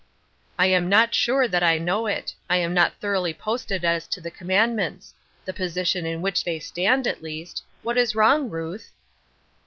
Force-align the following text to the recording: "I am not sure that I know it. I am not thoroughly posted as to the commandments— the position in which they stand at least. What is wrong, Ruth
"I 0.57 0.65
am 0.65 0.89
not 0.89 1.13
sure 1.13 1.47
that 1.47 1.61
I 1.61 1.77
know 1.77 2.07
it. 2.07 2.33
I 2.49 2.57
am 2.57 2.73
not 2.73 2.99
thoroughly 2.99 3.35
posted 3.35 3.85
as 3.85 4.07
to 4.07 4.19
the 4.19 4.31
commandments— 4.31 5.13
the 5.45 5.53
position 5.53 6.07
in 6.07 6.23
which 6.23 6.43
they 6.43 6.57
stand 6.57 7.05
at 7.05 7.21
least. 7.21 7.61
What 7.83 7.99
is 7.99 8.15
wrong, 8.15 8.49
Ruth 8.49 8.93